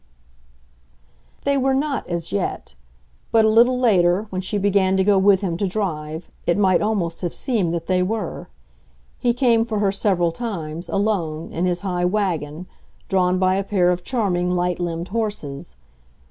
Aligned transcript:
_They 1.43 1.57
were 1.59 1.75
not, 1.75 2.07
as 2.09 2.31
yet; 2.31 2.73
but 3.31 3.45
a 3.45 3.49
little 3.49 3.77
later, 3.79 4.25
when 4.31 4.41
she 4.41 4.57
began 4.57 4.97
to 4.97 5.03
go 5.03 5.19
with 5.19 5.41
him 5.41 5.57
to 5.57 5.67
drive, 5.67 6.27
it 6.47 6.57
might 6.57 6.81
almost 6.81 7.21
have 7.21 7.35
seemed 7.35 7.71
that 7.75 7.85
they 7.85 8.01
were. 8.01 8.49
He 9.19 9.31
came 9.31 9.63
for 9.63 9.77
her 9.77 9.91
several 9.91 10.31
times, 10.31 10.89
alone, 10.89 11.53
in 11.53 11.67
his 11.67 11.81
high 11.81 12.05
"wagon," 12.05 12.65
drawn 13.09 13.37
by 13.37 13.57
a 13.57 13.63
pair 13.63 13.91
of 13.91 14.03
charming 14.03 14.49
light 14.49 14.79
limbed 14.79 15.09
horses. 15.09 15.75